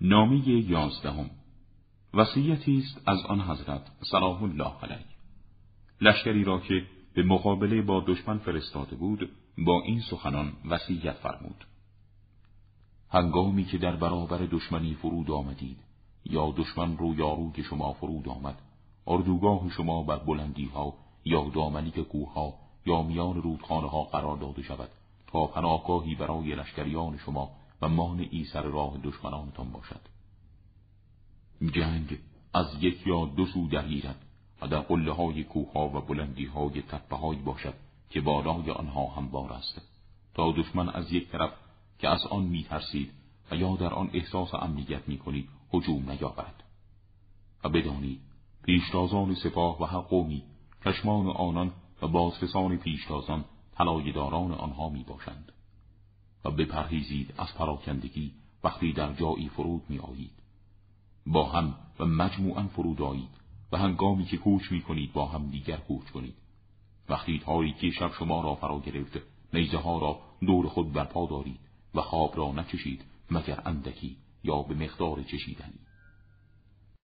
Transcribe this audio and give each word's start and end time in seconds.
نامه 0.00 0.48
یازدهم. 0.48 1.30
وصیتی 2.14 2.78
است 2.78 3.08
از 3.08 3.18
آن 3.26 3.40
حضرت 3.40 3.82
صلاح 4.10 4.42
الله 4.42 4.72
علیه. 4.82 5.06
لشکری 6.00 6.44
را 6.44 6.60
که 6.60 6.86
به 7.14 7.22
مقابله 7.22 7.82
با 7.82 8.04
دشمن 8.06 8.38
فرستاده 8.38 8.96
بود 8.96 9.30
با 9.58 9.82
این 9.82 10.00
سخنان 10.00 10.52
وصیت 10.70 11.12
فرمود. 11.12 11.64
هنگامی 13.10 13.64
که 13.64 13.78
در 13.78 13.96
برابر 13.96 14.38
دشمنی 14.38 14.94
فرود 14.94 15.30
آمدید 15.30 15.76
یا 16.24 16.54
دشمن 16.56 16.96
رو 16.96 17.14
یاروی 17.14 17.62
شما 17.62 17.92
فرود 17.92 18.28
آمد 18.28 18.58
اردوگاه 19.06 19.70
شما 19.70 20.02
بر 20.02 20.18
بلندی 20.18 20.64
ها 20.64 20.94
یا 21.24 21.50
دامنی 21.54 21.90
کوه 21.90 22.32
ها 22.32 22.54
یا 22.86 23.02
میان 23.02 23.42
رودخانه 23.42 23.88
ها 23.88 24.02
قرار 24.02 24.36
داده 24.36 24.62
شود 24.62 24.88
تا 25.26 25.46
پناهگاهی 25.46 26.14
برای 26.14 26.54
لشکریان 26.54 27.18
شما 27.18 27.50
و 27.82 27.88
مانعی 27.88 28.44
سر 28.44 28.62
راه 28.62 28.98
دشمنانتان 29.04 29.70
باشد. 29.70 30.00
جنگ 31.74 32.18
از 32.54 32.66
یک 32.80 33.06
یا 33.06 33.24
دو 33.24 33.46
سو 33.46 33.68
درگیرد 33.68 34.24
و 34.62 34.68
در 34.68 34.80
قله 34.80 35.12
های 35.12 35.44
کوه 35.44 35.72
ها 35.72 35.88
و 35.88 36.00
بلندی 36.00 36.44
های 36.44 36.82
تپه 36.82 37.36
باشد 37.44 37.74
که 38.10 38.20
بالای 38.20 38.70
آنها 38.70 39.06
هموار 39.06 39.52
است. 39.52 39.80
تا 40.34 40.52
دشمن 40.52 40.88
از 40.88 41.12
یک 41.12 41.28
طرف 41.28 41.52
که 41.98 42.08
از 42.08 42.26
آن 42.26 42.42
می 42.42 42.64
ترسید 42.64 43.12
و 43.50 43.56
یا 43.56 43.76
در 43.76 43.94
آن 43.94 44.10
احساس 44.12 44.54
امنیت 44.54 45.08
می 45.08 45.18
کنید 45.18 45.48
هجوم 45.72 46.10
نیاورد. 46.10 46.62
و 47.64 47.68
بدانید 47.68 48.20
پیشتازان 48.62 49.34
سپاه 49.34 49.82
و 49.82 49.84
هر 49.84 50.00
قومی 50.00 50.42
چشمان 50.84 51.26
آنان 51.26 51.72
و 52.02 52.08
بازرسان 52.08 52.76
پیشتازان 52.76 53.44
طلایهداران 53.74 54.52
آنها 54.52 54.88
می 54.88 55.04
باشند 55.04 55.52
و 56.44 56.50
بپرهیزید 56.50 57.34
از 57.38 57.54
پراکندگی 57.54 58.32
وقتی 58.64 58.92
در 58.92 59.12
جایی 59.12 59.48
فرود 59.48 59.82
می 59.88 59.98
آیید 59.98 60.32
با 61.26 61.48
هم 61.48 61.74
و 61.98 62.04
مجموعا 62.04 62.62
فرود 62.62 63.02
آیید 63.02 63.40
و 63.72 63.78
هنگامی 63.78 64.24
که 64.24 64.36
کوچ 64.36 64.72
می 64.72 64.82
کنید 64.82 65.12
با 65.12 65.26
هم 65.26 65.50
دیگر 65.50 65.76
کوچ 65.76 66.10
کنید. 66.10 66.34
وقتی 67.08 67.38
تاریکی 67.38 67.92
شب 67.92 68.12
شما 68.18 68.42
را 68.42 68.54
فرا 68.54 68.80
گرفت 68.80 69.18
نیزه 69.54 69.78
ها 69.78 69.98
را 69.98 70.20
دور 70.40 70.68
خود 70.68 70.92
برپا 70.92 71.26
دارید 71.26 71.60
و 71.94 72.00
خواب 72.00 72.36
را 72.36 72.52
نچشید 72.52 73.04
مگر 73.30 73.62
اندکی 73.64 74.16
یا 74.44 74.62
به 74.62 74.74
مقدار 74.74 75.22
چشیدنی. 75.22 75.78